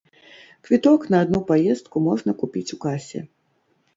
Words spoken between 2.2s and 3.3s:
купіць у касе.